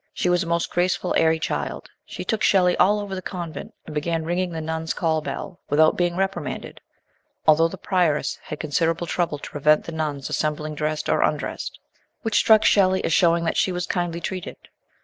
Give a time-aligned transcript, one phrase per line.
[0.15, 3.93] She was a most graceful, airy child; she took Shelley all over the convent, and
[3.93, 6.81] began ringing the nun's call bell, without being reprimanded
[7.47, 10.01] although the prioress had considerable trouble to prevent the 156 MRS.
[10.01, 10.17] SHELLEY.
[10.55, 11.79] nuns assembling dressed or undressed
[12.23, 14.57] which struck Shelley as showing that she was kindly treated.